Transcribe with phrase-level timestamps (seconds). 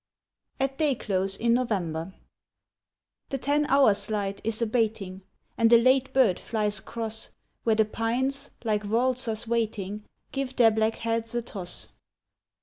[0.59, 2.15] AT DAY CLOSE IN NOVEMBER
[3.29, 5.21] THE ten hours' light is abating,
[5.59, 7.29] And a late bird flies across,
[7.65, 11.89] Where the pines, like waltzers waiting, Give their black heads a toss.